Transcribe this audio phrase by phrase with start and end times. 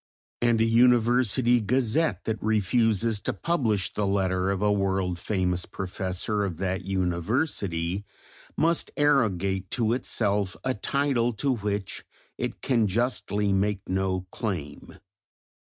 [0.41, 6.43] And a University Gazette that refuses to publish the letter of a world famous professor
[6.43, 8.03] of that University,
[8.57, 12.03] must arrogate to itself a title to which
[12.39, 14.97] it can justly make no claim.